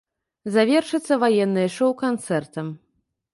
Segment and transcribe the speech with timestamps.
[0.53, 2.73] Завершыцца ваеннае шоу канцэртам.